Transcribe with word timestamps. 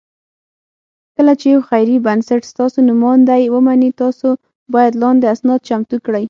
کله 1.15 1.33
چې 1.39 1.45
یو 1.53 1.61
خیري 1.69 1.97
بنسټ 2.05 2.41
ستاسو 2.51 2.79
نوماندۍ 2.89 3.43
ومني، 3.49 3.89
تاسو 4.01 4.27
باید 4.75 4.93
لاندې 5.01 5.25
اسناد 5.33 5.59
چمتو 5.67 5.97
کړئ: 6.05 6.19